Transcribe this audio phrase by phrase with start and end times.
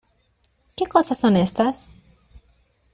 [0.75, 1.95] ¿Qué cosas son estas?